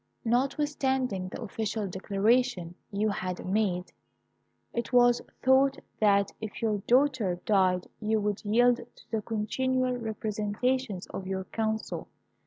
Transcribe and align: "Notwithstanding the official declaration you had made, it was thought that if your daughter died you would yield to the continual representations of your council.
"Notwithstanding 0.25 1.29
the 1.29 1.43
official 1.43 1.85
declaration 1.87 2.73
you 2.91 3.09
had 3.09 3.45
made, 3.45 3.91
it 4.73 4.91
was 4.91 5.21
thought 5.43 5.77
that 5.99 6.31
if 6.41 6.59
your 6.59 6.79
daughter 6.87 7.35
died 7.45 7.85
you 7.99 8.19
would 8.19 8.43
yield 8.43 8.77
to 8.77 9.11
the 9.11 9.21
continual 9.21 9.95
representations 9.95 11.05
of 11.11 11.27
your 11.27 11.43
council. 11.43 12.07